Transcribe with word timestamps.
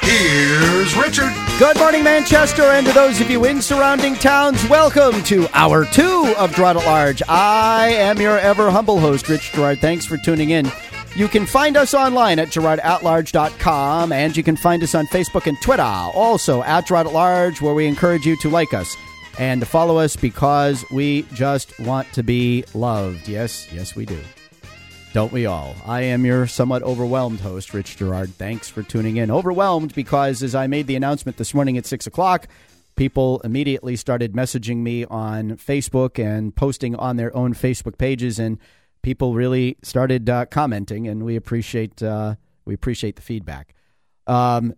Here's 0.00 0.96
Richard. 0.96 1.30
Good 1.58 1.76
morning, 1.76 2.02
Manchester, 2.02 2.62
and 2.62 2.86
to 2.86 2.92
those 2.92 3.20
of 3.20 3.30
you 3.30 3.44
in 3.44 3.60
surrounding 3.60 4.14
towns, 4.14 4.66
welcome 4.70 5.22
to 5.24 5.46
hour 5.52 5.84
two 5.84 6.34
of 6.38 6.54
Girard 6.54 6.78
at 6.78 6.86
Large. 6.86 7.22
I 7.28 7.88
am 7.88 8.18
your 8.18 8.38
ever 8.38 8.70
humble 8.70 8.98
host, 8.98 9.28
Rich 9.28 9.52
Girard. 9.52 9.80
Thanks 9.80 10.06
for 10.06 10.16
tuning 10.16 10.48
in. 10.48 10.72
You 11.14 11.28
can 11.28 11.44
find 11.44 11.76
us 11.76 11.92
online 11.92 12.38
at 12.38 12.48
girardatlarge.com, 12.48 14.12
and 14.12 14.34
you 14.34 14.42
can 14.42 14.56
find 14.56 14.82
us 14.82 14.94
on 14.94 15.06
Facebook 15.08 15.46
and 15.46 15.60
Twitter, 15.60 15.82
also 15.82 16.62
at 16.62 16.86
Girard 16.86 17.08
at 17.08 17.12
Large, 17.12 17.60
where 17.60 17.74
we 17.74 17.86
encourage 17.86 18.24
you 18.24 18.36
to 18.38 18.48
like 18.48 18.72
us 18.72 18.96
and 19.38 19.60
to 19.60 19.66
follow 19.66 19.98
us 19.98 20.16
because 20.16 20.84
we 20.90 21.22
just 21.34 21.78
want 21.80 22.10
to 22.14 22.22
be 22.22 22.64
loved. 22.72 23.28
Yes, 23.28 23.70
yes, 23.72 23.94
we 23.94 24.06
do. 24.06 24.18
Don't 25.12 25.30
we 25.30 25.44
all? 25.44 25.76
I 25.84 26.02
am 26.04 26.24
your 26.24 26.46
somewhat 26.46 26.82
overwhelmed 26.82 27.40
host, 27.40 27.74
Rich 27.74 27.98
Girard. 27.98 28.30
Thanks 28.30 28.70
for 28.70 28.82
tuning 28.82 29.18
in. 29.18 29.30
Overwhelmed 29.30 29.94
because 29.94 30.42
as 30.42 30.54
I 30.54 30.66
made 30.66 30.86
the 30.86 30.96
announcement 30.96 31.36
this 31.36 31.52
morning 31.52 31.76
at 31.76 31.84
6 31.84 32.06
o'clock, 32.06 32.48
people 32.96 33.38
immediately 33.44 33.94
started 33.94 34.32
messaging 34.32 34.78
me 34.78 35.04
on 35.04 35.58
Facebook 35.58 36.18
and 36.18 36.56
posting 36.56 36.96
on 36.96 37.18
their 37.18 37.34
own 37.36 37.52
Facebook 37.52 37.98
pages, 37.98 38.38
and 38.38 38.58
people 39.02 39.34
really 39.34 39.76
started 39.82 40.30
uh, 40.30 40.46
commenting, 40.46 41.06
and 41.06 41.24
we 41.24 41.36
appreciate 41.36 42.02
uh, 42.02 42.36
we 42.64 42.72
appreciate 42.72 43.16
the 43.16 43.22
feedback, 43.22 43.74
um, 44.26 44.74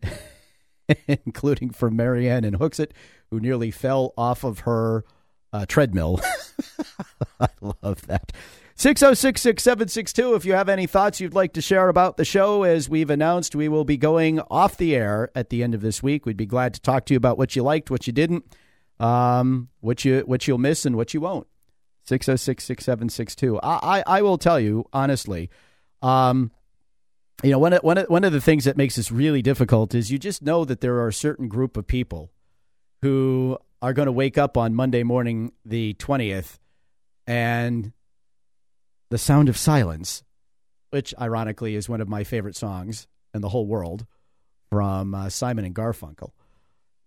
including 1.06 1.70
from 1.70 1.94
Marianne 1.94 2.42
and 2.42 2.58
Hooksett, 2.58 2.90
who 3.30 3.38
nearly 3.38 3.70
fell 3.70 4.12
off 4.18 4.42
of 4.42 4.60
her 4.60 5.04
uh, 5.52 5.64
treadmill. 5.66 6.20
I 7.40 7.48
love 7.82 8.04
that. 8.08 8.32
606 8.76 9.40
6762. 9.40 10.34
If 10.34 10.44
you 10.44 10.54
have 10.54 10.68
any 10.68 10.86
thoughts 10.86 11.20
you'd 11.20 11.34
like 11.34 11.52
to 11.52 11.60
share 11.60 11.88
about 11.88 12.16
the 12.16 12.24
show, 12.24 12.64
as 12.64 12.88
we've 12.88 13.08
announced, 13.08 13.54
we 13.54 13.68
will 13.68 13.84
be 13.84 13.96
going 13.96 14.40
off 14.50 14.76
the 14.76 14.96
air 14.96 15.30
at 15.34 15.50
the 15.50 15.62
end 15.62 15.74
of 15.74 15.80
this 15.80 16.02
week. 16.02 16.26
We'd 16.26 16.36
be 16.36 16.44
glad 16.44 16.74
to 16.74 16.80
talk 16.80 17.06
to 17.06 17.14
you 17.14 17.16
about 17.16 17.38
what 17.38 17.54
you 17.54 17.62
liked, 17.62 17.88
what 17.88 18.08
you 18.08 18.12
didn't, 18.12 18.44
um, 18.98 19.68
what, 19.80 20.04
you, 20.04 20.20
what 20.26 20.48
you'll 20.48 20.58
miss, 20.58 20.84
and 20.84 20.96
what 20.96 21.14
you 21.14 21.20
won't. 21.20 21.46
606 22.06 22.64
6762. 22.64 23.60
I, 23.62 24.02
I 24.06 24.22
will 24.22 24.38
tell 24.38 24.58
you, 24.58 24.84
honestly, 24.92 25.50
um, 26.02 26.50
you 27.44 27.50
know, 27.50 27.60
one 27.60 27.74
of, 27.74 27.82
one, 27.82 27.98
of, 27.98 28.06
one 28.08 28.24
of 28.24 28.32
the 28.32 28.40
things 28.40 28.64
that 28.64 28.76
makes 28.76 28.96
this 28.96 29.12
really 29.12 29.40
difficult 29.40 29.94
is 29.94 30.10
you 30.10 30.18
just 30.18 30.42
know 30.42 30.64
that 30.64 30.80
there 30.80 30.96
are 30.96 31.08
a 31.08 31.12
certain 31.12 31.46
group 31.46 31.76
of 31.76 31.86
people 31.86 32.32
who 33.02 33.56
are 33.80 33.92
going 33.92 34.06
to 34.06 34.12
wake 34.12 34.36
up 34.36 34.56
on 34.56 34.74
Monday 34.74 35.04
morning, 35.04 35.52
the 35.64 35.94
20th, 35.94 36.58
and 37.26 37.92
the 39.14 39.18
Sound 39.18 39.48
of 39.48 39.56
Silence, 39.56 40.24
which 40.90 41.14
ironically 41.20 41.76
is 41.76 41.88
one 41.88 42.00
of 42.00 42.08
my 42.08 42.24
favorite 42.24 42.56
songs 42.56 43.06
in 43.32 43.42
the 43.42 43.50
whole 43.50 43.64
world 43.64 44.06
from 44.70 45.14
uh, 45.14 45.28
Simon 45.28 45.64
and 45.64 45.72
Garfunkel. 45.72 46.30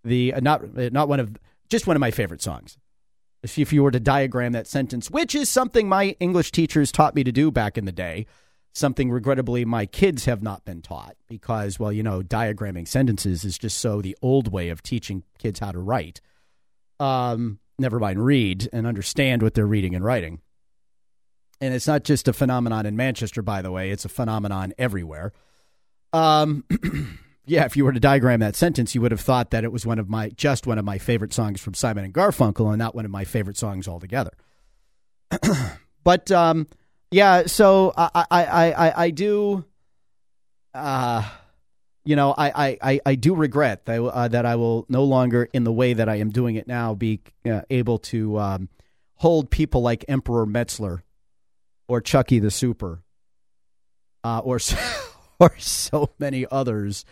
The 0.05 0.35
uh, 0.35 0.39
not 0.39 0.63
uh, 0.77 0.89
not 0.93 1.09
one 1.09 1.19
of 1.19 1.35
just 1.67 1.85
one 1.85 1.97
of 1.97 1.99
my 1.99 2.11
favorite 2.11 2.41
songs. 2.41 2.77
If, 3.43 3.59
if 3.59 3.73
you 3.73 3.83
were 3.83 3.91
to 3.91 3.99
diagram 3.99 4.53
that 4.53 4.67
sentence, 4.67 5.11
which 5.11 5.35
is 5.35 5.49
something 5.49 5.89
my 5.89 6.15
English 6.21 6.53
teachers 6.53 6.93
taught 6.93 7.13
me 7.13 7.25
to 7.25 7.31
do 7.33 7.51
back 7.51 7.77
in 7.77 7.83
the 7.83 7.91
day, 7.91 8.25
something 8.73 9.11
regrettably 9.11 9.65
my 9.65 9.85
kids 9.85 10.23
have 10.23 10.41
not 10.41 10.63
been 10.63 10.81
taught 10.81 11.17
because, 11.27 11.77
well, 11.77 11.91
you 11.91 12.03
know, 12.03 12.21
diagramming 12.21 12.87
sentences 12.87 13.43
is 13.43 13.57
just 13.57 13.79
so 13.79 14.01
the 14.01 14.15
old 14.21 14.49
way 14.49 14.69
of 14.69 14.81
teaching 14.81 15.23
kids 15.39 15.59
how 15.59 15.73
to 15.73 15.79
write. 15.79 16.21
Um, 17.01 17.59
never 17.77 17.99
mind 17.99 18.23
read 18.23 18.69
and 18.71 18.87
understand 18.87 19.41
what 19.41 19.55
they're 19.55 19.67
reading 19.67 19.93
and 19.93 20.05
writing 20.05 20.39
and 21.59 21.73
it's 21.73 21.87
not 21.87 22.03
just 22.03 22.27
a 22.27 22.33
phenomenon 22.33 22.85
in 22.85 22.95
Manchester, 22.95 23.41
by 23.41 23.61
the 23.61 23.71
way. 23.71 23.91
It's 23.91 24.05
a 24.05 24.09
phenomenon 24.09 24.73
everywhere. 24.77 25.33
Um, 26.13 26.63
yeah, 27.45 27.65
if 27.65 27.75
you 27.75 27.85
were 27.85 27.93
to 27.93 27.99
diagram 27.99 28.39
that 28.41 28.55
sentence, 28.55 28.93
you 28.93 29.01
would 29.01 29.11
have 29.11 29.21
thought 29.21 29.51
that 29.51 29.63
it 29.63 29.71
was 29.71 29.85
one 29.85 29.99
of 29.99 30.09
my 30.09 30.29
just 30.29 30.67
one 30.67 30.77
of 30.77 30.85
my 30.85 30.97
favorite 30.97 31.33
songs 31.33 31.61
from 31.61 31.73
Simon 31.73 32.05
and 32.05 32.13
Garfunkel, 32.13 32.69
and 32.69 32.77
not 32.77 32.95
one 32.95 33.05
of 33.05 33.11
my 33.11 33.25
favorite 33.25 33.57
songs 33.57 33.87
altogether. 33.87 34.31
but 36.03 36.31
um, 36.31 36.67
yeah, 37.11 37.45
so 37.45 37.93
I 37.97 38.25
I 38.29 38.45
I, 38.71 39.03
I 39.03 39.09
do. 39.09 39.65
Uh, 40.73 41.27
you 42.07 42.15
know, 42.15 42.33
I, 42.37 42.77
I, 42.81 43.01
I 43.05 43.15
do 43.15 43.35
regret 43.35 43.85
that, 43.85 44.01
uh, 44.01 44.29
that 44.29 44.45
I 44.45 44.55
will 44.55 44.85
no 44.87 45.03
longer, 45.03 45.49
in 45.51 45.65
the 45.65 45.73
way 45.73 45.91
that 45.91 46.07
I 46.07 46.15
am 46.15 46.29
doing 46.29 46.55
it 46.55 46.65
now, 46.65 46.95
be 46.95 47.19
uh, 47.45 47.63
able 47.69 47.97
to 47.97 48.39
um, 48.39 48.69
hold 49.15 49.49
people 49.49 49.81
like 49.81 50.05
Emperor 50.07 50.45
Metzler 50.45 51.01
or 51.87 52.01
Chucky 52.01 52.39
the 52.39 52.51
Super, 52.51 53.03
uh, 54.23 54.39
or 54.39 54.59
or 55.39 55.55
so 55.57 56.11
many 56.19 56.45
others 56.49 57.05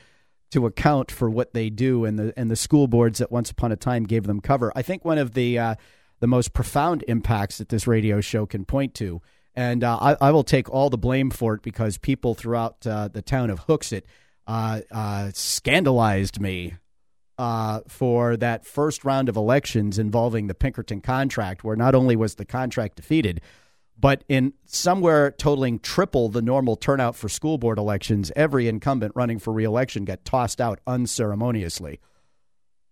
to 0.51 0.65
account 0.65 1.11
for 1.11 1.29
what 1.29 1.53
they 1.53 1.69
do, 1.69 2.05
and 2.05 2.17
the 2.17 2.33
and 2.37 2.49
the 2.49 2.55
school 2.55 2.87
boards 2.87 3.19
that 3.19 3.31
once 3.31 3.51
upon 3.51 3.71
a 3.71 3.75
time 3.75 4.03
gave 4.03 4.23
them 4.23 4.41
cover. 4.41 4.71
I 4.75 4.81
think 4.81 5.05
one 5.05 5.17
of 5.17 5.33
the 5.33 5.59
uh, 5.59 5.75
the 6.19 6.27
most 6.27 6.53
profound 6.53 7.03
impacts 7.07 7.57
that 7.57 7.69
this 7.69 7.87
radio 7.87 8.21
show 8.21 8.45
can 8.45 8.65
point 8.65 8.93
to, 8.95 9.21
and 9.55 9.83
uh, 9.83 9.97
I, 9.99 10.17
I, 10.21 10.31
will 10.31 10.43
take 10.43 10.69
all 10.69 10.89
the 10.89 10.97
blame 10.97 11.29
for 11.29 11.55
it 11.55 11.61
because 11.61 11.97
people 11.97 12.35
throughout 12.35 12.85
uh, 12.87 13.09
the 13.09 13.21
town 13.21 13.49
of 13.49 13.67
Hooksett 13.67 14.03
uh, 14.47 14.81
uh, 14.91 15.31
scandalized 15.33 16.39
me 16.39 16.75
uh, 17.37 17.81
for 17.87 18.37
that 18.37 18.65
first 18.65 19.03
round 19.03 19.29
of 19.29 19.35
elections 19.35 19.99
involving 19.99 20.47
the 20.47 20.55
Pinkerton 20.55 21.01
contract, 21.01 21.63
where 21.63 21.75
not 21.75 21.95
only 21.95 22.15
was 22.15 22.35
the 22.35 22.45
contract 22.45 22.95
defeated, 22.95 23.41
but 23.97 24.23
in 24.27 24.53
somewhere 24.65 25.31
totaling 25.31 25.79
triple 25.79 26.29
the 26.29 26.41
normal 26.41 26.75
turnout 26.75 27.15
for 27.15 27.29
school 27.29 27.57
board 27.57 27.77
elections, 27.77 28.31
every 28.35 28.67
incumbent 28.67 29.13
running 29.15 29.39
for 29.39 29.53
reelection 29.53 30.05
got 30.05 30.25
tossed 30.25 30.59
out 30.59 30.79
unceremoniously. 30.85 31.99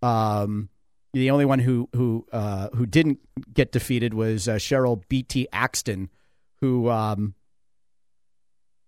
Um, 0.01 0.69
the 1.13 1.29
only 1.29 1.45
one 1.45 1.59
who 1.59 1.89
who 1.93 2.25
uh, 2.31 2.69
who 2.73 2.85
didn't 2.85 3.19
get 3.53 3.71
defeated 3.71 4.13
was 4.13 4.47
uh, 4.47 4.55
Cheryl 4.55 5.03
B.T. 5.09 5.47
Axton, 5.53 6.09
who 6.61 6.89
um, 6.89 7.35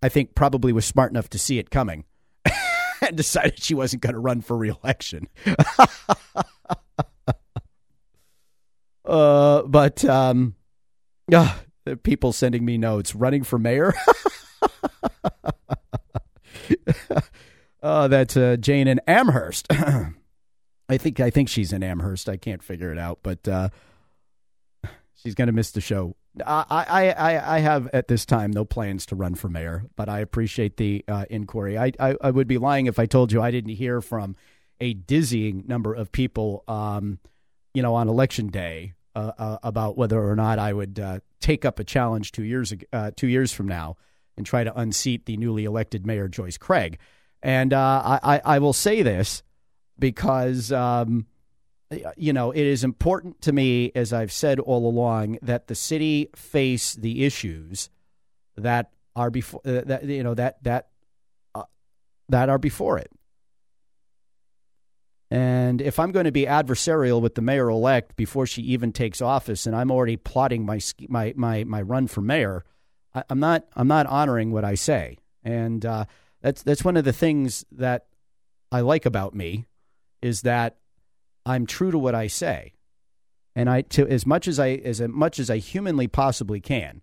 I 0.02 0.08
think 0.08 0.34
probably 0.34 0.72
was 0.72 0.84
smart 0.84 1.10
enough 1.12 1.30
to 1.30 1.38
see 1.38 1.58
it 1.58 1.70
coming 1.70 2.04
and 3.00 3.16
decided 3.16 3.62
she 3.62 3.74
wasn't 3.74 4.02
going 4.02 4.14
to 4.14 4.18
run 4.18 4.40
for 4.40 4.56
reelection. 4.56 5.28
uh, 9.04 9.62
but 9.62 10.04
um, 10.04 10.54
uh, 11.32 11.54
people 12.02 12.32
sending 12.32 12.64
me 12.64 12.78
notes 12.78 13.14
running 13.14 13.44
for 13.44 13.58
mayor. 13.58 13.94
oh, 17.82 18.08
that's 18.08 18.36
uh, 18.36 18.56
Jane 18.58 18.88
in 18.88 19.00
Amherst. 19.06 19.66
I 20.88 20.98
think 20.98 21.20
I 21.20 21.30
think 21.30 21.48
she's 21.48 21.72
in 21.72 21.82
Amherst. 21.82 22.28
I 22.28 22.36
can't 22.36 22.62
figure 22.62 22.92
it 22.92 22.98
out, 22.98 23.20
but 23.22 23.46
uh, 23.48 23.68
she's 25.14 25.34
going 25.34 25.46
to 25.46 25.52
miss 25.52 25.72
the 25.72 25.80
show. 25.80 26.14
I, 26.44 27.14
I, 27.16 27.56
I, 27.56 27.58
have 27.60 27.88
at 27.94 28.08
this 28.08 28.26
time 28.26 28.50
no 28.50 28.66
plans 28.66 29.06
to 29.06 29.16
run 29.16 29.36
for 29.36 29.48
mayor, 29.48 29.86
but 29.96 30.10
I 30.10 30.20
appreciate 30.20 30.76
the 30.76 31.02
uh, 31.08 31.24
inquiry. 31.30 31.78
I, 31.78 31.92
I, 31.98 32.14
I 32.20 32.30
would 32.30 32.46
be 32.46 32.58
lying 32.58 32.86
if 32.86 32.98
I 32.98 33.06
told 33.06 33.32
you 33.32 33.40
I 33.40 33.50
didn't 33.50 33.70
hear 33.70 34.02
from 34.02 34.36
a 34.78 34.92
dizzying 34.92 35.64
number 35.66 35.94
of 35.94 36.12
people, 36.12 36.62
um, 36.68 37.20
you 37.72 37.80
know, 37.80 37.94
on 37.94 38.08
election 38.08 38.48
day 38.48 38.92
uh, 39.16 39.32
uh, 39.38 39.58
about 39.62 39.96
whether 39.96 40.22
or 40.22 40.36
not 40.36 40.58
I 40.58 40.74
would 40.74 41.00
uh, 41.00 41.20
take 41.40 41.64
up 41.64 41.78
a 41.78 41.84
challenge 41.84 42.32
two 42.32 42.42
years 42.42 42.74
uh, 42.92 43.12
two 43.16 43.28
years 43.28 43.50
from 43.50 43.66
now 43.66 43.96
and 44.36 44.44
try 44.44 44.62
to 44.62 44.78
unseat 44.78 45.24
the 45.24 45.38
newly 45.38 45.64
elected 45.64 46.06
mayor 46.06 46.28
Joyce 46.28 46.58
Craig. 46.58 46.98
And 47.42 47.72
uh, 47.72 48.18
I, 48.22 48.42
I, 48.44 48.58
will 48.58 48.74
say 48.74 49.00
this 49.00 49.42
because 49.98 50.70
um, 50.70 51.24
you 52.18 52.34
know 52.34 52.50
it 52.50 52.60
is 52.60 52.84
important 52.84 53.40
to 53.42 53.52
me, 53.52 53.90
as 53.94 54.12
I've 54.12 54.32
said 54.32 54.60
all 54.60 54.86
along, 54.86 55.38
that 55.40 55.68
the 55.68 55.74
city 55.74 56.28
face 56.36 56.94
the 56.94 57.24
issues 57.24 57.88
that 58.58 58.92
are 59.14 59.30
before 59.30 59.62
that 59.64 60.04
you 60.04 60.24
know 60.24 60.34
that 60.34 60.62
that 60.64 60.88
that 62.28 62.50
are 62.50 62.58
before 62.58 62.98
it. 62.98 63.10
And 65.30 65.80
if 65.82 65.98
I'm 65.98 66.12
going 66.12 66.24
to 66.24 66.32
be 66.32 66.46
adversarial 66.46 67.20
with 67.20 67.34
the 67.34 67.42
mayor 67.42 67.68
elect 67.68 68.14
before 68.16 68.46
she 68.46 68.62
even 68.62 68.92
takes 68.92 69.20
office, 69.20 69.66
and 69.66 69.74
I'm 69.74 69.90
already 69.90 70.16
plotting 70.16 70.64
my 70.64 70.80
my 71.08 71.34
my, 71.36 71.64
my 71.64 71.82
run 71.82 72.06
for 72.06 72.20
mayor, 72.20 72.64
I, 73.12 73.24
am 73.28 73.40
not 73.40 73.64
I'm 73.74 73.88
not 73.88 74.06
honoring 74.06 74.52
what 74.52 74.64
I 74.64 74.76
say, 74.76 75.18
and 75.42 75.84
uh, 75.84 76.04
that's 76.42 76.62
that's 76.62 76.84
one 76.84 76.96
of 76.96 77.04
the 77.04 77.12
things 77.12 77.64
that 77.72 78.06
I 78.70 78.80
like 78.80 79.04
about 79.04 79.34
me 79.34 79.66
is 80.22 80.42
that 80.42 80.76
I'm 81.44 81.66
true 81.66 81.90
to 81.90 81.98
what 81.98 82.14
I 82.14 82.28
say, 82.28 82.74
and 83.56 83.68
I 83.68 83.82
to 83.82 84.06
as 84.06 84.26
much 84.26 84.46
as 84.46 84.60
I 84.60 84.70
as 84.70 85.00
much 85.00 85.40
as 85.40 85.50
I 85.50 85.58
humanly 85.58 86.06
possibly 86.06 86.60
can. 86.60 87.02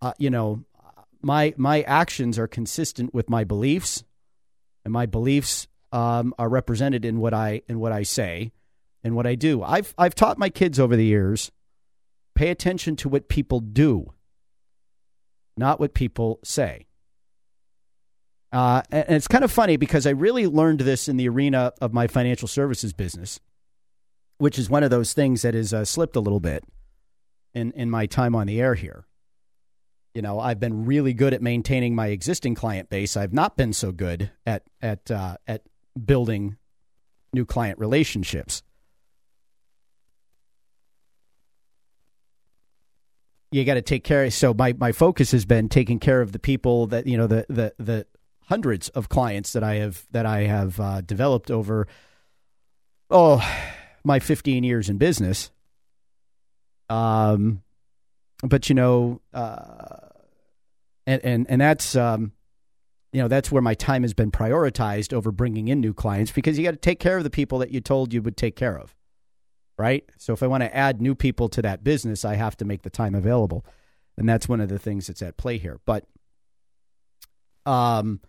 Uh, 0.00 0.12
you 0.18 0.30
know, 0.30 0.64
my 1.20 1.54
my 1.56 1.82
actions 1.82 2.36
are 2.36 2.48
consistent 2.48 3.14
with 3.14 3.30
my 3.30 3.44
beliefs, 3.44 4.02
and 4.84 4.92
my 4.92 5.06
beliefs 5.06 5.68
um, 5.92 6.34
are 6.38 6.48
represented 6.48 7.04
in 7.04 7.20
what 7.20 7.34
I 7.34 7.62
in 7.68 7.78
what 7.78 7.92
I 7.92 8.02
say 8.02 8.52
and 9.04 9.14
what 9.14 9.26
I 9.26 9.34
do. 9.34 9.62
I've 9.62 9.94
I've 9.98 10.14
taught 10.14 10.38
my 10.38 10.48
kids 10.48 10.80
over 10.80 10.96
the 10.96 11.04
years 11.04 11.52
pay 12.34 12.50
attention 12.50 12.96
to 12.96 13.08
what 13.08 13.28
people 13.28 13.60
do, 13.60 14.12
not 15.56 15.78
what 15.78 15.94
people 15.94 16.40
say. 16.42 16.86
Uh, 18.52 18.82
and 18.90 19.16
it's 19.16 19.28
kind 19.28 19.44
of 19.44 19.50
funny 19.50 19.76
because 19.76 20.06
I 20.06 20.10
really 20.10 20.46
learned 20.46 20.80
this 20.80 21.08
in 21.08 21.16
the 21.16 21.28
arena 21.28 21.72
of 21.80 21.92
my 21.94 22.06
financial 22.06 22.46
services 22.46 22.92
business, 22.92 23.40
which 24.38 24.58
is 24.58 24.68
one 24.68 24.82
of 24.82 24.90
those 24.90 25.14
things 25.14 25.42
that 25.42 25.54
has 25.54 25.72
uh, 25.72 25.84
slipped 25.86 26.16
a 26.16 26.20
little 26.20 26.40
bit 26.40 26.64
in, 27.54 27.72
in 27.72 27.88
my 27.88 28.04
time 28.04 28.34
on 28.34 28.46
the 28.46 28.60
air 28.60 28.74
here. 28.74 29.06
You 30.14 30.20
know, 30.20 30.38
I've 30.38 30.60
been 30.60 30.84
really 30.84 31.14
good 31.14 31.32
at 31.32 31.40
maintaining 31.40 31.94
my 31.94 32.08
existing 32.08 32.54
client 32.54 32.90
base. 32.90 33.16
I've 33.16 33.32
not 33.32 33.56
been 33.56 33.72
so 33.72 33.92
good 33.92 34.30
at 34.44 34.64
at 34.82 35.10
uh, 35.10 35.38
at 35.46 35.62
building 36.02 36.56
new 37.32 37.44
client 37.44 37.78
relationships. 37.78 38.62
You 43.50 43.64
got 43.64 43.74
to 43.74 43.82
take 43.82 44.02
care. 44.02 44.30
So 44.30 44.54
my, 44.54 44.72
my 44.72 44.92
focus 44.92 45.32
has 45.32 45.44
been 45.44 45.68
taking 45.68 45.98
care 45.98 46.22
of 46.22 46.32
the 46.32 46.38
people 46.38 46.86
that 46.88 47.06
you 47.06 47.18
know 47.18 47.26
the 47.26 47.44
the 47.48 47.74
the 47.78 48.06
hundreds 48.46 48.88
of 48.90 49.08
clients 49.08 49.52
that 49.52 49.62
I 49.62 49.74
have 49.76 50.06
that 50.10 50.26
I 50.26 50.42
have 50.42 50.80
uh, 50.80 51.00
developed 51.02 51.50
over 51.50 51.86
oh 53.10 53.42
my 54.04 54.18
15 54.18 54.64
years 54.64 54.88
in 54.88 54.98
business. 54.98 55.50
Um, 56.88 57.62
but 58.42 58.68
you 58.68 58.74
know, 58.74 59.20
uh, 59.32 60.08
and 61.06 61.24
and 61.24 61.46
and 61.48 61.60
that's 61.60 61.94
um, 61.94 62.32
you 63.12 63.20
know 63.20 63.28
that's 63.28 63.52
where 63.52 63.62
my 63.62 63.74
time 63.74 64.02
has 64.02 64.14
been 64.14 64.30
prioritized 64.30 65.12
over 65.12 65.30
bringing 65.30 65.68
in 65.68 65.80
new 65.80 65.92
clients 65.92 66.32
because 66.32 66.58
you 66.58 66.64
got 66.64 66.72
to 66.72 66.76
take 66.76 66.98
care 66.98 67.18
of 67.18 67.24
the 67.24 67.30
people 67.30 67.58
that 67.58 67.70
you 67.70 67.80
told 67.80 68.12
you 68.12 68.22
would 68.22 68.36
take 68.36 68.56
care 68.56 68.78
of, 68.78 68.94
right? 69.78 70.04
So 70.18 70.32
if 70.32 70.42
I 70.42 70.46
want 70.46 70.62
to 70.62 70.74
add 70.74 71.00
new 71.00 71.14
people 71.14 71.48
to 71.50 71.62
that 71.62 71.84
business, 71.84 72.24
I 72.24 72.36
have 72.36 72.56
to 72.58 72.64
make 72.64 72.82
the 72.82 72.90
time 72.90 73.14
available, 73.14 73.66
and 74.16 74.28
that's 74.28 74.48
one 74.48 74.60
of 74.60 74.68
the 74.68 74.78
things 74.78 75.06
that's 75.06 75.22
at 75.22 75.36
play 75.36 75.58
here. 75.58 75.78
But 75.84 76.06
um, 77.66 78.20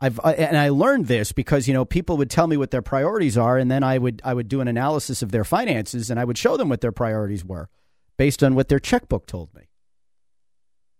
I've 0.00 0.20
and 0.24 0.56
I 0.56 0.68
learned 0.68 1.06
this 1.06 1.32
because 1.32 1.66
you 1.66 1.74
know 1.74 1.84
people 1.84 2.16
would 2.16 2.30
tell 2.30 2.46
me 2.46 2.56
what 2.56 2.70
their 2.70 2.82
priorities 2.82 3.36
are, 3.36 3.58
and 3.58 3.70
then 3.70 3.82
I 3.82 3.98
would 3.98 4.22
I 4.24 4.34
would 4.34 4.48
do 4.48 4.60
an 4.60 4.68
analysis 4.68 5.20
of 5.22 5.32
their 5.32 5.44
finances, 5.44 6.10
and 6.10 6.20
I 6.20 6.24
would 6.24 6.38
show 6.38 6.56
them 6.56 6.68
what 6.68 6.80
their 6.80 6.92
priorities 6.92 7.44
were 7.44 7.68
based 8.16 8.42
on 8.42 8.54
what 8.54 8.68
their 8.68 8.78
checkbook 8.78 9.26
told 9.26 9.52
me. 9.54 9.67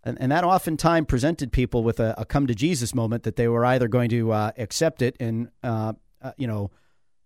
And, 0.03 0.17
and 0.21 0.31
that 0.31 0.43
oftentimes 0.43 1.07
presented 1.07 1.51
people 1.51 1.83
with 1.83 1.99
a, 1.99 2.15
a, 2.17 2.25
come 2.25 2.47
to 2.47 2.55
Jesus 2.55 2.95
moment 2.95 3.23
that 3.23 3.35
they 3.35 3.47
were 3.47 3.65
either 3.65 3.87
going 3.87 4.09
to 4.11 4.31
uh, 4.31 4.51
accept 4.57 5.01
it 5.01 5.17
and, 5.19 5.49
uh, 5.63 5.93
uh, 6.21 6.31
you 6.37 6.47
know, 6.47 6.71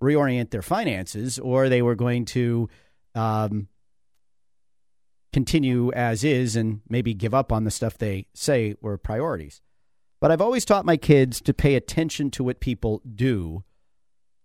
reorient 0.01 0.49
their 0.49 0.61
finances, 0.61 1.39
or 1.39 1.69
they 1.69 1.81
were 1.81 1.95
going 1.95 2.25
to 2.25 2.67
um, 3.15 3.67
continue 5.31 5.91
as 5.93 6.23
is 6.23 6.55
and 6.55 6.81
maybe 6.89 7.13
give 7.13 7.33
up 7.33 7.51
on 7.51 7.63
the 7.63 7.71
stuff 7.71 7.97
they 7.97 8.27
say 8.33 8.75
were 8.81 8.97
priorities. 8.97 9.61
But 10.19 10.31
I've 10.31 10.41
always 10.41 10.65
taught 10.65 10.85
my 10.85 10.97
kids 10.97 11.41
to 11.41 11.53
pay 11.53 11.75
attention 11.75 12.31
to 12.31 12.43
what 12.43 12.59
people 12.59 13.01
do 13.15 13.63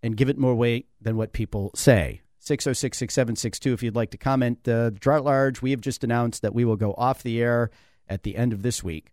and 0.03 0.17
give 0.17 0.29
it 0.29 0.39
more 0.39 0.55
weight 0.55 0.89
than 1.01 1.17
what 1.17 1.33
people 1.33 1.71
say. 1.75 2.23
606 2.41 2.97
6762 2.97 3.73
if 3.73 3.83
you'd 3.83 3.95
like 3.95 4.11
to 4.11 4.19
comment. 4.19 4.67
Uh, 4.67 4.91
Girard 4.91 5.21
at 5.21 5.25
Large, 5.25 5.63
we 5.63 5.71
have 5.73 5.81
just 5.81 6.03
announced 6.03 6.43
that 6.43 6.55
we 6.55 6.65
will 6.65 6.77
go 6.77 6.95
off 6.95 7.23
the 7.23 7.41
air 7.41 7.71
at 8.09 8.23
the 8.23 8.37
end 8.37 8.53
of 8.53 8.63
this 8.63 8.83
week. 8.83 9.13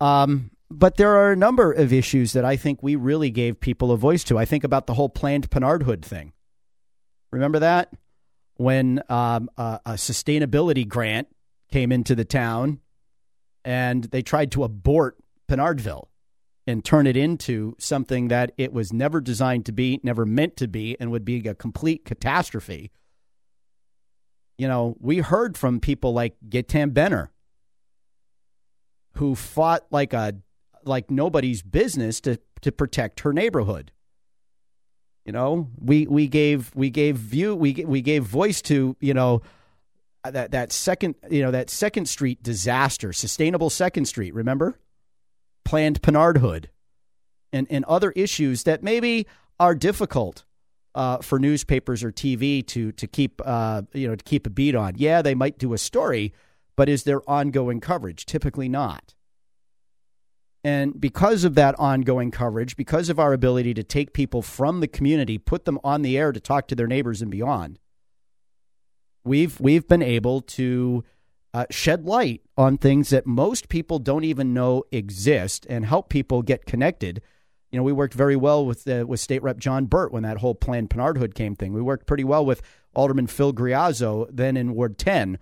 Um, 0.00 0.50
but 0.70 0.96
there 0.96 1.16
are 1.16 1.32
a 1.32 1.36
number 1.36 1.72
of 1.72 1.92
issues 1.92 2.32
that 2.32 2.44
I 2.44 2.56
think 2.56 2.82
we 2.82 2.96
really 2.96 3.30
gave 3.30 3.60
people 3.60 3.92
a 3.92 3.96
voice 3.96 4.24
to. 4.24 4.38
I 4.38 4.44
think 4.44 4.64
about 4.64 4.86
the 4.86 4.94
whole 4.94 5.08
planned 5.08 5.50
Pinardhood 5.50 6.02
thing. 6.02 6.32
Remember 7.30 7.58
that? 7.58 7.92
When 8.56 9.02
um, 9.08 9.50
a, 9.56 9.80
a 9.86 9.92
sustainability 9.92 10.86
grant 10.86 11.28
came 11.70 11.90
into 11.90 12.14
the 12.14 12.24
town 12.24 12.80
and 13.64 14.04
they 14.04 14.22
tried 14.22 14.52
to 14.52 14.64
abort 14.64 15.16
Pinardville 15.48 16.08
and 16.66 16.84
turn 16.84 17.06
it 17.06 17.16
into 17.16 17.74
something 17.78 18.28
that 18.28 18.52
it 18.56 18.72
was 18.72 18.92
never 18.92 19.20
designed 19.20 19.66
to 19.66 19.72
be, 19.72 20.00
never 20.02 20.24
meant 20.24 20.56
to 20.56 20.68
be, 20.68 20.96
and 20.98 21.10
would 21.10 21.24
be 21.24 21.46
a 21.46 21.54
complete 21.54 22.04
catastrophe. 22.04 22.90
You 24.58 24.68
know, 24.68 24.96
we 25.00 25.18
heard 25.18 25.56
from 25.56 25.80
people 25.80 26.12
like 26.12 26.36
Gaetan 26.48 26.94
Benner, 26.94 27.30
who 29.14 29.34
fought 29.34 29.84
like 29.90 30.12
a 30.12 30.34
like 30.84 31.10
nobody's 31.10 31.62
business 31.62 32.20
to 32.22 32.38
to 32.62 32.72
protect 32.72 33.20
her 33.20 33.32
neighborhood. 33.32 33.92
You 35.24 35.32
know, 35.32 35.70
we 35.78 36.06
we 36.06 36.28
gave 36.28 36.70
we 36.74 36.90
gave 36.90 37.16
view 37.16 37.56
we 37.56 37.72
we 37.72 38.02
gave 38.02 38.24
voice 38.24 38.60
to 38.62 38.96
you 39.00 39.14
know 39.14 39.42
that 40.24 40.52
that 40.52 40.72
second 40.72 41.14
you 41.30 41.42
know 41.42 41.50
that 41.50 41.70
Second 41.70 42.06
Street 42.08 42.42
disaster, 42.42 43.12
sustainable 43.12 43.70
Second 43.70 44.04
Street. 44.04 44.34
Remember, 44.34 44.78
planned 45.64 46.02
Pinardhood, 46.02 46.66
and 47.52 47.66
and 47.70 47.84
other 47.86 48.10
issues 48.12 48.64
that 48.64 48.82
maybe 48.82 49.26
are 49.58 49.74
difficult 49.74 50.44
uh, 50.94 51.18
for 51.18 51.38
newspapers 51.38 52.04
or 52.04 52.12
TV 52.12 52.66
to 52.66 52.92
to 52.92 53.06
keep 53.06 53.40
uh, 53.44 53.82
you 53.92 54.08
know 54.08 54.16
to 54.16 54.24
keep 54.24 54.46
a 54.46 54.50
beat 54.50 54.74
on. 54.74 54.94
Yeah, 54.96 55.22
they 55.22 55.34
might 55.34 55.58
do 55.58 55.72
a 55.72 55.78
story, 55.78 56.32
but 56.76 56.88
is 56.88 57.04
there 57.04 57.28
ongoing 57.28 57.80
coverage? 57.80 58.26
Typically 58.26 58.68
not. 58.68 59.14
And 60.66 60.98
because 60.98 61.44
of 61.44 61.54
that 61.56 61.78
ongoing 61.78 62.30
coverage, 62.30 62.74
because 62.74 63.10
of 63.10 63.18
our 63.18 63.34
ability 63.34 63.74
to 63.74 63.82
take 63.82 64.14
people 64.14 64.40
from 64.40 64.80
the 64.80 64.88
community, 64.88 65.36
put 65.36 65.66
them 65.66 65.78
on 65.84 66.00
the 66.00 66.16
air 66.16 66.32
to 66.32 66.40
talk 66.40 66.68
to 66.68 66.74
their 66.74 66.86
neighbors 66.86 67.20
and 67.20 67.30
beyond, 67.30 67.78
we've 69.24 69.60
we've 69.60 69.86
been 69.86 70.02
able 70.02 70.40
to 70.40 71.04
uh, 71.52 71.66
shed 71.70 72.06
light 72.06 72.40
on 72.56 72.78
things 72.78 73.10
that 73.10 73.26
most 73.26 73.68
people 73.68 73.98
don't 73.98 74.24
even 74.24 74.54
know 74.54 74.84
exist 74.90 75.66
and 75.68 75.84
help 75.84 76.08
people 76.08 76.42
get 76.42 76.64
connected. 76.64 77.20
You 77.74 77.78
know, 77.78 77.82
we 77.82 77.92
worked 77.92 78.14
very 78.14 78.36
well 78.36 78.64
with 78.64 78.86
uh, 78.86 79.04
with 79.04 79.18
State 79.18 79.42
Rep 79.42 79.58
John 79.58 79.86
Burt 79.86 80.12
when 80.12 80.22
that 80.22 80.36
whole 80.36 80.54
Planned 80.54 80.90
Pinardhood 80.90 81.34
came 81.34 81.56
thing. 81.56 81.72
We 81.72 81.82
worked 81.82 82.06
pretty 82.06 82.22
well 82.22 82.46
with 82.46 82.62
Alderman 82.94 83.26
Phil 83.26 83.52
Greazzo 83.52 84.28
then 84.30 84.56
in 84.56 84.76
Ward 84.76 84.96
10 84.96 85.40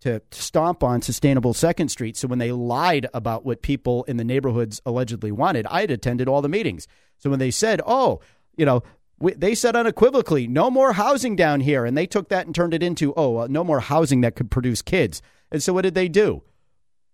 to 0.00 0.22
stomp 0.30 0.82
on 0.82 1.02
sustainable 1.02 1.52
Second 1.52 1.90
Street. 1.90 2.16
So 2.16 2.26
when 2.26 2.38
they 2.38 2.52
lied 2.52 3.06
about 3.12 3.44
what 3.44 3.60
people 3.60 4.04
in 4.04 4.16
the 4.16 4.24
neighborhoods 4.24 4.80
allegedly 4.86 5.30
wanted, 5.30 5.66
I 5.66 5.82
had 5.82 5.90
attended 5.90 6.26
all 6.26 6.40
the 6.40 6.48
meetings. 6.48 6.88
So 7.18 7.28
when 7.28 7.38
they 7.38 7.50
said, 7.50 7.82
"Oh, 7.86 8.20
you 8.56 8.64
know, 8.64 8.82
we, 9.18 9.34
they 9.34 9.54
said 9.54 9.76
unequivocally, 9.76 10.48
no 10.48 10.70
more 10.70 10.94
housing 10.94 11.36
down 11.36 11.60
here. 11.60 11.84
And 11.84 11.98
they 11.98 12.06
took 12.06 12.30
that 12.30 12.46
and 12.46 12.54
turned 12.54 12.72
it 12.72 12.82
into, 12.82 13.12
oh, 13.14 13.40
uh, 13.40 13.46
no 13.50 13.62
more 13.62 13.80
housing 13.80 14.22
that 14.22 14.36
could 14.36 14.50
produce 14.50 14.80
kids. 14.80 15.20
And 15.52 15.62
so 15.62 15.74
what 15.74 15.82
did 15.82 15.94
they 15.94 16.08
do? 16.08 16.44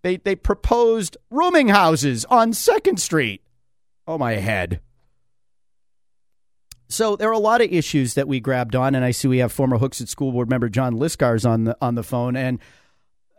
They, 0.01 0.15
they 0.15 0.37
proposed 0.37 1.17
rooming 1.29 1.67
houses 1.67 2.23
on 2.29 2.53
2nd 2.53 2.99
Street. 2.99 3.41
Oh, 4.11 4.17
my 4.17 4.33
head. 4.33 4.81
So 6.89 7.15
there 7.15 7.29
are 7.29 7.31
a 7.31 7.39
lot 7.39 7.61
of 7.61 7.71
issues 7.71 8.15
that 8.15 8.27
we 8.27 8.41
grabbed 8.41 8.75
on, 8.75 8.93
and 8.93 9.05
I 9.05 9.11
see 9.11 9.29
we 9.29 9.37
have 9.37 9.53
former 9.53 9.79
Hooksett 9.79 10.09
School 10.09 10.33
Board 10.33 10.49
member 10.49 10.67
John 10.67 10.95
Lyscars 10.95 11.49
on 11.49 11.63
the 11.63 11.77
on 11.79 11.95
the 11.95 12.03
phone, 12.03 12.35
and 12.35 12.59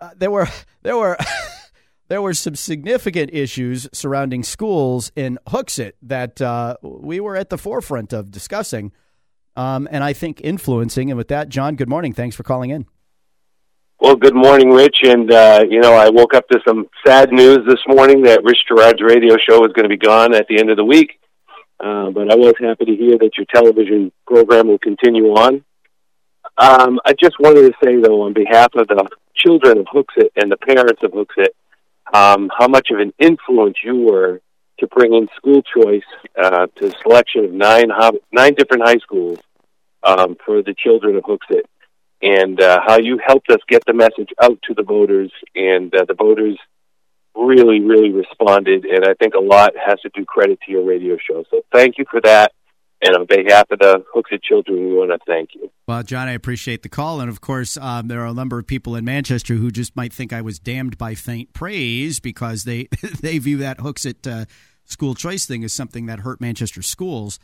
uh, 0.01 0.13
there 0.17 0.31
were 0.31 0.49
there 0.83 0.97
were 0.97 1.19
there 2.09 2.23
were 2.23 2.33
some 2.33 2.55
significant 2.55 3.35
issues 3.35 3.87
surrounding 3.93 4.43
schools 4.43 5.13
in 5.15 5.39
Hooksett 5.49 5.93
that 6.01 6.41
uh, 6.41 6.79
we 6.81 7.21
were 7.21 7.37
at 7.37 7.51
the 7.51 7.59
forefront 7.59 8.15
of 8.15 8.31
discussing 8.31 8.93
um, 9.57 9.87
and 9.91 10.03
I 10.03 10.15
think 10.15 10.41
influencing. 10.43 11.11
And 11.11 11.19
with 11.19 11.29
that, 11.29 11.51
John, 11.51 11.77
good 11.77 11.91
morning. 11.91 12.15
Thanks 12.15 12.35
for 12.35 12.45
calling 12.45 12.71
in. 12.71 12.87
Well, 14.03 14.17
good 14.17 14.35
morning, 14.35 14.71
Rich. 14.71 14.97
And, 15.05 15.31
uh, 15.31 15.65
you 15.71 15.79
know, 15.79 15.95
I 15.95 16.11
woke 16.11 16.35
up 16.35 16.49
to 16.49 16.59
some 16.67 16.89
sad 17.07 17.31
news 17.31 17.59
this 17.69 17.79
morning 17.87 18.23
that 18.23 18.43
Rich 18.43 18.65
Girard's 18.67 19.01
radio 19.01 19.37
show 19.37 19.61
was 19.61 19.71
going 19.75 19.85
to 19.85 19.89
be 19.89 19.97
gone 19.97 20.35
at 20.35 20.49
the 20.49 20.59
end 20.59 20.71
of 20.71 20.77
the 20.77 20.85
week. 20.85 21.21
Uh, 21.79 22.11
but 22.11 22.29
I 22.29 22.35
was 22.35 22.55
happy 22.59 22.85
to 22.85 22.97
hear 22.97 23.17
that 23.19 23.37
your 23.37 23.47
television 23.55 24.11
program 24.27 24.67
will 24.67 24.81
continue 24.81 25.27
on. 25.35 25.65
Um, 26.59 26.99
I 27.05 27.13
just 27.13 27.39
wanted 27.39 27.61
to 27.61 27.75
say, 27.81 27.95
though, 28.03 28.23
on 28.23 28.33
behalf 28.33 28.75
of 28.75 28.89
the 28.89 29.09
children 29.37 29.79
of 29.79 29.87
Hooksett 29.87 30.31
and 30.35 30.51
the 30.51 30.57
parents 30.57 31.05
of 31.05 31.13
Hooksett, 31.13 31.51
um, 32.13 32.51
how 32.59 32.67
much 32.67 32.89
of 32.91 32.99
an 32.99 33.13
influence 33.21 33.77
you 33.85 34.01
were 34.01 34.41
to 34.81 34.87
bring 34.89 35.15
in 35.15 35.29
school 35.37 35.63
choice 35.63 36.03
uh, 36.37 36.67
to 36.67 36.89
the 36.89 36.95
selection 37.03 37.45
of 37.45 37.53
nine 37.53 37.93
nine 38.33 38.55
different 38.55 38.83
high 38.83 38.99
schools 38.99 39.39
um, 40.03 40.37
for 40.45 40.61
the 40.61 40.75
children 40.75 41.15
of 41.15 41.23
Hooksett, 41.23 41.63
and 42.23 42.61
uh, 42.61 42.81
how 42.87 42.99
you 42.99 43.19
helped 43.25 43.51
us 43.51 43.59
get 43.69 43.83
the 43.87 43.93
message 43.93 44.31
out 44.41 44.59
to 44.63 44.75
the 44.75 44.83
voters, 44.83 45.33
and 45.55 45.95
uh, 45.95 46.05
the 46.07 46.15
voters 46.15 46.59
really, 47.35 47.81
really 47.81 48.11
responded. 48.11 48.85
And 48.85 49.05
I 49.05 49.15
think 49.15 49.35
a 49.35 49.41
lot 49.41 49.73
has 49.85 50.01
to 50.01 50.11
do 50.15 50.25
credit 50.25 50.61
to 50.67 50.73
your 50.73 50.85
radio 50.85 51.17
show. 51.17 51.45
So 51.51 51.63
thank 51.73 51.99
you 51.99 52.05
for 52.11 52.21
that. 52.21 52.53
And 53.05 53.17
on 53.17 53.27
behalf 53.27 53.69
of 53.73 53.81
the 53.81 54.05
Hooksett 54.15 54.45
children, 54.45 54.79
we 54.79 54.95
want 54.95 55.11
to 55.11 55.19
thank 55.27 55.57
you. 55.57 55.73
Well, 55.89 56.05
John, 56.05 56.29
I 56.29 56.33
appreciate 56.33 56.85
the 56.85 56.89
call. 56.89 57.21
And 57.21 57.29
of 57.29 57.41
course, 57.41 57.77
um, 57.77 58.07
there 58.07 58.21
are 58.21 58.27
a 58.27 58.33
number 58.33 58.61
of 58.61 58.67
people 58.69 58.95
in 58.95 59.05
Manchester 59.05 59.55
who 59.55 59.73
just 59.73 59.97
might 59.97 60.13
think 60.13 60.33
I 60.33 60.41
was 60.41 60.61
damned 60.61 60.97
by 60.99 61.17
faint 61.17 61.53
praise 61.53 62.21
because 62.21 62.63
they, 62.63 62.85
they 63.21 63.39
view 63.39 63.57
that 63.59 63.79
Hooksett 63.79 64.31
uh, 64.31 64.45
school 64.85 65.17
choice 65.17 65.47
thing 65.47 65.65
as 65.65 65.73
something 65.73 66.07
that 66.07 66.21
hurt 66.21 66.41
Manchester 66.41 66.81
schools. 66.81 67.41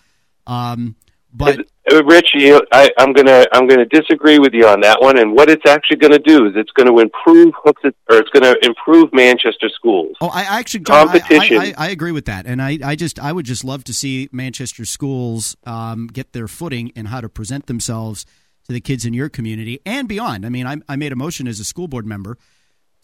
Um, 0.47 0.95
But 1.33 1.67
Uh, 1.91 2.05
Rich, 2.05 2.33
I, 2.73 2.91
I'm 2.99 3.13
gonna 3.13 3.47
I'm 3.53 3.67
gonna 3.67 3.87
disagree 3.87 4.39
with 4.39 4.53
you 4.53 4.67
on 4.67 4.81
that 4.83 5.01
one. 5.01 5.19
And 5.19 5.33
what 5.33 5.51
it's 5.51 5.67
actually 5.67 5.97
going 5.97 6.13
to 6.13 6.19
do 6.19 6.47
is 6.47 6.53
it's 6.55 6.71
going 6.73 6.87
to 6.87 7.01
improve 7.01 7.55
hooks 7.65 7.83
or 7.85 8.19
it's 8.19 8.31
going 8.31 8.43
to 8.43 8.57
improve 8.67 9.13
Manchester 9.13 9.69
schools. 9.69 10.17
Oh, 10.21 10.29
I 10.29 10.43
actually, 10.43 10.85
Competition. 10.85 11.59
I, 11.59 11.67
I, 11.67 11.75
I 11.87 11.89
agree 11.89 12.13
with 12.13 12.27
that, 12.27 12.47
and 12.47 12.61
I, 12.61 12.79
I 12.85 12.95
just, 12.95 13.19
I 13.19 13.33
would 13.33 13.47
just 13.47 13.65
love 13.65 13.85
to 13.85 13.95
see 13.95 14.29
Manchester 14.33 14.85
schools 14.85 15.57
um, 15.65 16.09
get 16.09 16.33
their 16.33 16.49
footing 16.49 16.89
in 16.89 17.07
how 17.07 17.21
to 17.21 17.29
present 17.29 17.67
themselves 17.67 18.27
to 18.67 18.73
the 18.73 18.81
kids 18.81 19.05
in 19.07 19.15
your 19.15 19.29
community 19.29 19.81
and 19.87 20.09
beyond. 20.09 20.45
I 20.45 20.51
mean, 20.51 20.67
I, 20.67 20.77
I 20.89 20.97
made 20.97 21.13
a 21.13 21.17
motion 21.17 21.49
as 21.49 21.59
a 21.59 21.65
school 21.65 21.89
board 21.89 22.07
member 22.07 22.37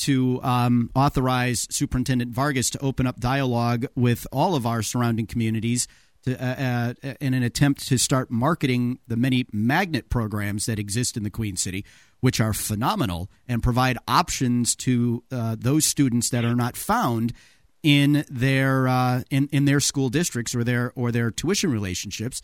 to 0.00 0.40
um, 0.43 0.90
authorize 0.95 1.66
Superintendent 1.71 2.33
Vargas 2.33 2.69
to 2.71 2.78
open 2.81 3.07
up 3.07 3.21
dialogue 3.21 3.87
with 3.95 4.26
all 4.33 4.54
of 4.54 4.66
our 4.66 4.83
surrounding 4.83 5.26
communities 5.26 5.87
to, 6.25 6.43
uh, 6.43 6.95
uh, 7.02 7.14
in 7.21 7.35
an 7.35 7.43
attempt 7.43 7.87
to 7.88 7.99
start 7.99 8.31
marketing 8.31 8.99
the 9.07 9.16
many 9.16 9.47
magnet 9.52 10.09
programs 10.09 10.66
that 10.66 10.78
exist 10.78 11.16
in 11.16 11.23
the 11.23 11.31
Queen 11.31 11.57
City, 11.57 11.85
which 12.21 12.40
are 12.40 12.52
phenomenal 12.52 13.31
and 13.47 13.62
provide 13.62 13.99
options 14.09 14.75
to 14.76 15.23
uh, 15.31 15.57
those 15.59 15.85
students 15.85 16.31
that 16.31 16.45
are 16.45 16.54
not 16.54 16.76
found 16.76 17.33
in 17.83 18.25
their 18.31 18.88
uh, 18.88 19.23
in 19.31 19.49
in 19.52 19.66
their 19.66 19.81
school 19.81 20.09
districts 20.09 20.54
or 20.54 20.64
their 20.64 20.93
or 20.97 21.12
their 21.12 21.31
tuition 21.31 21.71
relationships. 21.71 22.40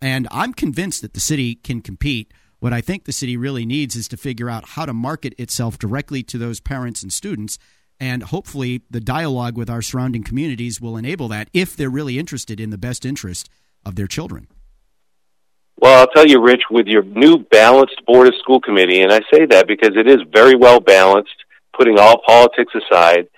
And 0.00 0.28
I'm 0.30 0.52
convinced 0.52 1.02
that 1.02 1.14
the 1.14 1.20
city 1.20 1.56
can 1.56 1.80
compete. 1.80 2.32
What 2.60 2.72
I 2.72 2.80
think 2.80 3.04
the 3.04 3.12
city 3.12 3.36
really 3.36 3.66
needs 3.66 3.96
is 3.96 4.08
to 4.08 4.16
figure 4.16 4.48
out 4.48 4.70
how 4.70 4.86
to 4.86 4.92
market 4.92 5.34
itself 5.38 5.78
directly 5.78 6.22
to 6.24 6.38
those 6.38 6.60
parents 6.60 7.02
and 7.02 7.12
students. 7.12 7.58
And 8.00 8.24
hopefully, 8.24 8.82
the 8.90 9.00
dialogue 9.00 9.56
with 9.56 9.70
our 9.70 9.82
surrounding 9.82 10.24
communities 10.24 10.80
will 10.80 10.96
enable 10.96 11.28
that 11.28 11.48
if 11.52 11.76
they're 11.76 11.90
really 11.90 12.18
interested 12.18 12.60
in 12.60 12.70
the 12.70 12.78
best 12.78 13.04
interest 13.04 13.48
of 13.84 13.94
their 13.94 14.06
children. 14.06 14.48
Well, 15.80 16.00
I'll 16.00 16.08
tell 16.08 16.26
you, 16.26 16.40
Rich, 16.42 16.62
with 16.70 16.86
your 16.86 17.02
new 17.02 17.38
balanced 17.38 18.04
Board 18.06 18.28
of 18.28 18.34
School 18.40 18.60
Committee, 18.60 19.02
and 19.02 19.12
I 19.12 19.20
say 19.32 19.46
that 19.50 19.66
because 19.66 19.96
it 19.96 20.08
is 20.08 20.18
very 20.32 20.54
well 20.54 20.80
balanced, 20.80 21.34
putting 21.76 21.98
all 21.98 22.20
politics 22.26 22.72
aside, 22.74 23.28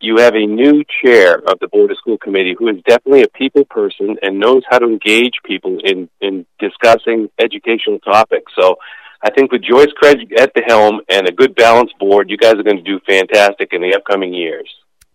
you 0.00 0.18
have 0.18 0.34
a 0.34 0.46
new 0.46 0.84
chair 1.02 1.36
of 1.36 1.58
the 1.60 1.68
Board 1.68 1.90
of 1.90 1.96
School 1.96 2.18
Committee 2.18 2.54
who 2.58 2.68
is 2.68 2.76
definitely 2.86 3.22
a 3.22 3.28
people 3.28 3.64
person 3.64 4.16
and 4.22 4.38
knows 4.38 4.62
how 4.68 4.78
to 4.78 4.86
engage 4.86 5.34
people 5.44 5.78
in, 5.82 6.10
in 6.20 6.44
discussing 6.58 7.30
educational 7.38 8.00
topics. 8.00 8.52
So 8.58 8.76
I 9.24 9.30
think 9.30 9.50
with 9.50 9.62
Joyce 9.62 9.92
Craig 9.96 10.32
at 10.38 10.52
the 10.54 10.62
helm 10.66 11.00
and 11.08 11.26
a 11.26 11.32
good 11.32 11.54
balanced 11.54 11.98
board, 11.98 12.28
you 12.28 12.36
guys 12.36 12.54
are 12.54 12.62
going 12.62 12.76
to 12.76 12.82
do 12.82 13.00
fantastic 13.08 13.72
in 13.72 13.80
the 13.80 13.94
upcoming 13.96 14.34
years. 14.34 14.68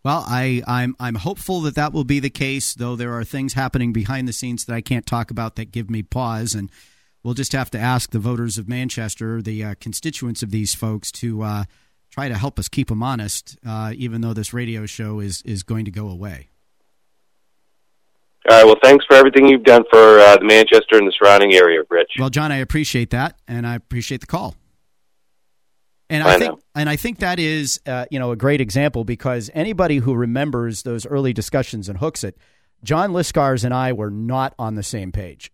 Well, 0.04 0.26
I, 0.28 0.64
I'm 0.66 0.96
I'm 1.00 1.16
hopeful 1.16 1.62
that 1.62 1.76
that 1.76 1.94
will 1.94 2.06
be 2.06 2.20
the 2.20 2.30
case, 2.30 2.74
though 2.74 2.96
there 2.96 3.14
are 3.14 3.24
things 3.24 3.54
happening 3.54 3.94
behind 3.94 4.28
the 4.28 4.34
scenes 4.34 4.66
that 4.66 4.74
I 4.74 4.82
can't 4.82 5.06
talk 5.06 5.30
about 5.30 5.56
that 5.58 5.72
give 5.72 5.90
me 5.90 6.02
pause, 6.02 6.56
and 6.56 6.72
we'll 7.22 7.34
just 7.36 7.52
have 7.52 7.70
to 7.72 7.80
ask 7.80 8.10
the 8.10 8.20
voters 8.20 8.58
of 8.58 8.68
Manchester, 8.68 9.42
the 9.42 9.64
uh, 9.64 9.76
constituents 9.80 10.42
of 10.42 10.52
these 10.52 10.74
folks, 10.74 11.12
to 11.14 11.44
uh, 11.44 11.64
try 12.10 12.30
to 12.30 12.38
help 12.38 12.58
us 12.58 12.70
keep 12.70 12.88
them 12.88 13.04
honest, 13.04 13.58
uh, 13.66 13.94
even 13.96 14.22
though 14.22 14.34
this 14.34 14.54
radio 14.54 14.86
show 14.86 15.20
is 15.20 15.44
is 15.44 15.64
going 15.64 15.86
to 15.86 15.92
go 15.92 16.10
away. 16.10 16.50
All 18.50 18.56
right. 18.56 18.66
Well, 18.66 18.78
thanks 18.82 19.06
for 19.06 19.16
everything 19.16 19.48
you've 19.48 19.64
done 19.64 19.84
for 19.92 20.20
uh, 20.20 20.38
the 20.38 20.46
Manchester 20.46 20.98
and 20.98 21.08
the 21.08 21.14
surrounding 21.18 21.54
area, 21.54 21.82
Rich. 21.88 22.14
Well, 22.18 22.32
John, 22.32 22.52
I 22.52 22.58
appreciate 22.58 23.12
that, 23.12 23.38
and 23.48 23.68
I 23.68 23.76
appreciate 23.76 24.22
the 24.22 24.28
call. 24.28 24.56
And 26.10 26.24
I 26.24 26.34
I 26.34 26.40
think, 26.40 26.52
know. 26.52 26.60
and 26.74 26.90
I 26.90 26.96
think 26.96 27.20
that 27.20 27.38
is, 27.38 27.80
uh, 27.86 28.06
you 28.10 28.18
know, 28.18 28.32
a 28.32 28.36
great 28.36 28.60
example 28.60 29.04
because 29.04 29.52
anybody 29.54 29.98
who 29.98 30.16
remembers 30.16 30.82
those 30.82 31.06
early 31.06 31.32
discussions 31.32 31.88
and 31.90 32.00
Hooksett, 32.00 32.34
John 32.84 33.12
Lyscars 33.12 33.64
and 33.64 33.72
I 33.72 33.94
were 33.94 34.10
not 34.10 34.56
on 34.58 34.74
the 34.74 34.82
same 34.82 35.12
page. 35.12 35.52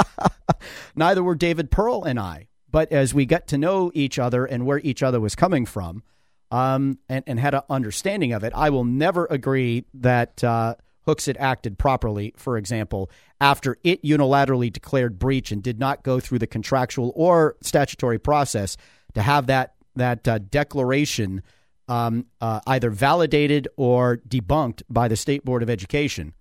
Neither 0.94 1.24
were 1.24 1.34
David 1.34 1.72
Pearl 1.72 2.04
and 2.04 2.20
I. 2.20 2.46
But 2.70 2.92
as 2.92 3.12
we 3.12 3.26
got 3.26 3.48
to 3.48 3.58
know 3.58 3.90
each 3.94 4.20
other 4.20 4.44
and 4.44 4.66
where 4.66 4.78
each 4.80 5.02
other 5.02 5.20
was 5.20 5.34
coming 5.34 5.66
from, 5.66 6.04
um, 6.52 6.98
and, 7.08 7.24
and 7.26 7.40
had 7.40 7.54
an 7.54 7.62
understanding 7.68 8.32
of 8.32 8.44
it, 8.44 8.52
I 8.54 8.70
will 8.70 8.84
never 8.84 9.26
agree 9.26 9.86
that 9.94 10.44
uh, 10.44 10.76
Hooksett 11.06 11.36
acted 11.38 11.78
properly, 11.78 12.32
for 12.36 12.56
example, 12.56 13.10
after 13.40 13.76
it 13.84 14.02
unilaterally 14.02 14.72
declared 14.72 15.18
breach 15.18 15.52
and 15.52 15.62
did 15.62 15.78
not 15.78 16.02
go 16.02 16.20
through 16.20 16.38
the 16.38 16.46
contractual 16.46 17.12
or 17.14 17.56
statutory 17.60 18.18
process 18.18 18.76
to 19.14 19.22
have 19.22 19.46
that 19.46 19.74
that 19.96 20.26
uh, 20.26 20.38
declaration 20.38 21.42
um, 21.86 22.26
uh, 22.40 22.60
either 22.66 22.90
validated 22.90 23.68
or 23.76 24.16
debunked 24.28 24.82
by 24.88 25.06
the 25.06 25.16
State 25.16 25.44
Board 25.44 25.62
of 25.62 25.70
Education 25.70 26.32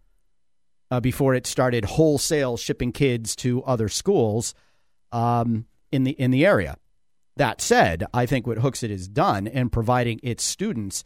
uh, 0.90 1.00
before 1.00 1.36
it 1.36 1.46
started 1.46 1.86
wholesale 1.86 2.58
shipping 2.58 2.92
kids 2.92 3.36
to 3.36 3.64
other 3.64 3.90
schools 3.90 4.54
um, 5.12 5.66
in 5.92 6.04
the 6.04 6.12
in 6.12 6.32
the 6.32 6.46
area. 6.46 6.78
That 7.36 7.62
said, 7.62 8.06
I 8.14 8.26
think 8.26 8.46
what 8.46 8.60
Hooksett 8.60 8.92
has 8.92 9.08
done 9.08 9.48
in 9.48 9.70
providing 9.70 10.20
its 10.22 10.44
students 10.44 11.04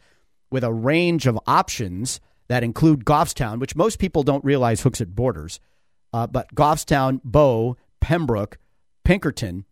with 0.50 0.62
a 0.62 0.72
range 0.72 1.26
of 1.26 1.38
options 1.46 2.20
that 2.48 2.64
include 2.64 3.04
Goffstown, 3.04 3.60
which 3.60 3.76
most 3.76 3.98
people 3.98 4.22
don't 4.22 4.44
realize 4.44 4.80
hooks 4.80 5.00
Hooksett 5.00 5.14
borders, 5.14 5.60
uh, 6.12 6.26
but 6.26 6.54
Goffstown, 6.54 7.20
Bow, 7.22 7.76
Pembroke, 8.00 8.58
Pinkerton, 9.04 9.64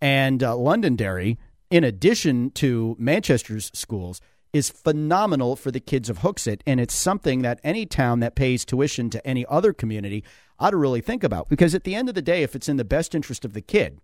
and 0.00 0.42
uh, 0.42 0.56
Londonderry, 0.56 1.38
in 1.70 1.84
addition 1.84 2.50
to 2.52 2.96
Manchester's 2.98 3.70
schools, 3.74 4.20
is 4.52 4.70
phenomenal 4.70 5.56
for 5.56 5.70
the 5.70 5.80
kids 5.80 6.08
of 6.08 6.20
Hooksett. 6.20 6.60
And 6.66 6.80
it's 6.80 6.94
something 6.94 7.42
that 7.42 7.60
any 7.62 7.84
town 7.86 8.20
that 8.20 8.34
pays 8.34 8.64
tuition 8.64 9.10
to 9.10 9.26
any 9.26 9.44
other 9.46 9.72
community 9.72 10.24
ought 10.58 10.70
to 10.70 10.76
really 10.76 11.00
think 11.00 11.22
about. 11.22 11.48
Because 11.48 11.74
at 11.74 11.84
the 11.84 11.94
end 11.94 12.08
of 12.08 12.14
the 12.14 12.22
day, 12.22 12.42
if 12.42 12.54
it's 12.54 12.68
in 12.68 12.76
the 12.76 12.84
best 12.84 13.14
interest 13.14 13.44
of 13.44 13.52
the 13.52 13.60
kid, 13.60 14.00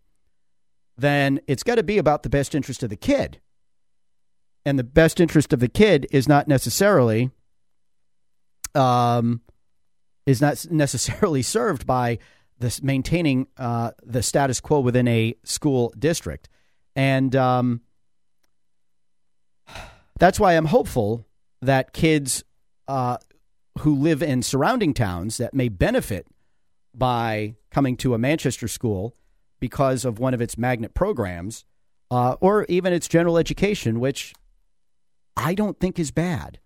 then 0.97 1.41
it's 1.47 1.63
got 1.63 1.77
to 1.77 1.83
be 1.83 1.97
about 1.97 2.23
the 2.23 2.29
best 2.29 2.55
interest 2.55 2.83
of 2.83 2.91
the 2.91 2.97
kid. 2.97 3.41
And 4.65 4.79
the 4.79 4.85
best 4.85 5.21
interest 5.21 5.53
of 5.53 5.61
the 5.61 5.69
kid 5.69 6.07
is 6.11 6.29
not 6.29 6.49
necessarily 6.49 7.31
um, 8.75 9.41
is 10.27 10.41
not 10.41 10.67
necessarily 10.71 11.43
served 11.43 11.87
by 11.87 12.19
this 12.59 12.83
maintaining 12.83 13.49
uh, 13.57 13.91
the 14.05 14.23
status 14.23 14.61
quo 14.61 14.81
within 14.81 15.09
a 15.09 15.35
school 15.45 15.93
district, 15.99 16.49
and 16.95 17.35
um, 17.35 17.81
that's 20.19 20.39
why 20.39 20.57
I'm 20.57 20.67
hopeful 20.67 21.27
that 21.61 21.93
kids 21.93 22.45
uh, 22.89 23.17
who 23.81 23.95
live 23.95 24.23
in 24.23 24.43
surrounding 24.43 24.95
towns 24.95 25.39
that 25.39 25.55
may 25.55 25.69
benefit 25.69 26.27
by 26.95 27.55
coming 27.71 27.97
to 27.99 28.15
a 28.15 28.19
Manchester 28.19 28.69
school 28.69 29.17
because 29.61 30.05
of 30.05 30.19
one 30.19 30.35
of 30.35 30.41
its 30.41 30.59
magnet 30.59 30.93
programs, 30.93 31.65
uh, 32.11 32.37
or 32.41 32.67
even 32.69 32.93
its 32.93 33.09
general 33.09 33.39
education, 33.39 34.01
which 34.01 34.35
I 35.37 35.55
don't 35.55 35.79
think 35.81 35.99
is 35.99 36.11
bad 36.11 36.59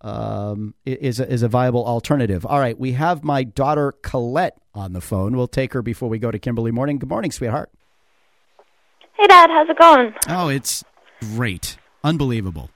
um, 0.00 0.74
is 0.84 1.20
a, 1.20 1.30
is 1.30 1.42
a 1.42 1.48
viable 1.48 1.86
alternative. 1.86 2.46
All 2.46 2.58
right, 2.58 2.78
we 2.78 2.92
have 2.92 3.22
my 3.22 3.44
daughter 3.44 3.92
Colette 4.02 4.58
on 4.74 4.92
the 4.92 5.00
phone. 5.00 5.36
We'll 5.36 5.48
take 5.48 5.72
her 5.72 5.82
before 5.82 6.08
we 6.08 6.18
go 6.18 6.30
to 6.30 6.38
Kimberly 6.38 6.70
Morning. 6.70 6.98
Good 6.98 7.08
morning, 7.08 7.30
sweetheart. 7.30 7.70
Hey, 9.18 9.26
Dad, 9.26 9.50
how's 9.50 9.68
it 9.68 9.78
going? 9.78 10.14
Oh, 10.28 10.48
it's 10.48 10.84
great, 11.34 11.76
unbelievable. 12.02 12.70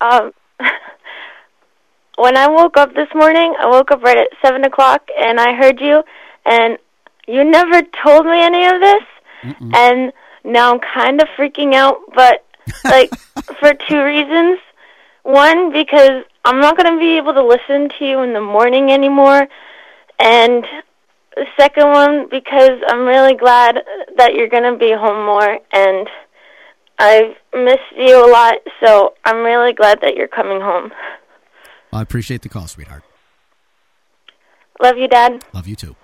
Um, 0.00 0.32
when 2.16 2.36
I 2.36 2.48
woke 2.48 2.76
up 2.76 2.94
this 2.94 3.08
morning, 3.14 3.54
I 3.60 3.66
woke 3.66 3.90
up 3.90 4.02
right 4.02 4.18
at 4.18 4.28
seven 4.44 4.64
o'clock, 4.64 5.08
and 5.20 5.40
I 5.40 5.54
heard 5.54 5.80
you, 5.80 6.02
and 6.46 6.78
you 7.26 7.44
never 7.44 7.82
told 8.04 8.26
me 8.26 8.40
any 8.40 8.64
of 8.66 8.80
this, 8.80 9.02
Mm-mm. 9.42 9.74
and 9.74 10.12
now 10.44 10.72
I'm 10.72 10.80
kind 10.80 11.20
of 11.20 11.28
freaking 11.36 11.74
out, 11.74 11.98
but 12.14 12.44
like 12.84 13.10
for 13.58 13.74
two 13.88 14.02
reasons. 14.02 14.60
One, 15.24 15.72
because 15.72 16.22
I'm 16.44 16.60
not 16.60 16.76
going 16.76 16.92
to 16.92 16.98
be 16.98 17.16
able 17.16 17.34
to 17.34 17.44
listen 17.44 17.88
to 17.98 18.04
you 18.04 18.22
in 18.22 18.32
the 18.32 18.40
morning 18.40 18.90
anymore, 18.90 19.46
and 20.18 20.64
the 21.36 21.46
second 21.56 21.88
one, 21.88 22.28
because 22.28 22.80
I'm 22.88 23.04
really 23.04 23.34
glad 23.34 23.78
that 24.16 24.34
you're 24.34 24.48
going 24.48 24.72
to 24.72 24.78
be 24.78 24.92
home 24.92 25.24
more, 25.26 25.58
and 25.72 26.08
I've 26.98 27.36
missed 27.54 27.92
you 27.96 28.24
a 28.24 28.30
lot, 28.30 28.56
so 28.84 29.14
I'm 29.24 29.44
really 29.44 29.72
glad 29.72 30.00
that 30.00 30.16
you're 30.16 30.26
coming 30.28 30.60
home. 30.60 30.90
I 31.92 32.02
appreciate 32.02 32.42
the 32.42 32.48
call, 32.48 32.66
sweetheart. 32.66 33.04
Love 34.82 34.96
you, 34.96 35.08
Dad. 35.08 35.44
Love 35.52 35.66
you 35.66 35.76
too. 35.76 35.96